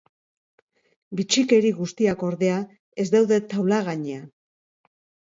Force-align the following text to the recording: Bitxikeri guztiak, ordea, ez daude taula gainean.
Bitxikeri 1.17 1.73
guztiak, 1.81 2.23
ordea, 2.29 2.55
ez 3.03 3.05
daude 3.17 3.37
taula 3.53 3.83
gainean. 3.89 4.25